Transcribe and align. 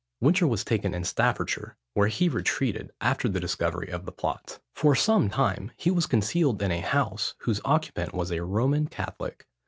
Winter 0.19 0.47
was 0.47 0.63
taken 0.65 0.95
in 0.95 1.03
Staffordshire, 1.03 1.77
where 1.93 2.07
he 2.07 2.27
retreated 2.27 2.89
after 3.01 3.29
the 3.29 3.39
discovery 3.39 3.89
of 3.89 4.07
the 4.07 4.11
plot. 4.11 4.57
For 4.73 4.95
some 4.95 5.29
time, 5.29 5.69
he 5.77 5.91
was 5.91 6.07
concealed 6.07 6.59
in 6.63 6.71
a 6.71 6.79
house, 6.81 7.35
whose 7.41 7.61
occupant 7.63 8.11
was 8.11 8.31
a 8.31 8.41
Roman 8.43 8.87
Catholic. 8.87 9.45